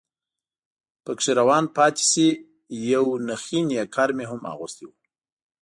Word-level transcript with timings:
پکې 1.03 1.31
روان 1.39 1.63
پاتې 1.75 2.03
شي، 2.11 2.27
یو 2.91 3.05
نخی 3.27 3.59
نیکر 3.69 4.09
مې 4.17 4.25
هم 4.31 4.41
اغوستی 4.51 4.85
و. 4.87 4.91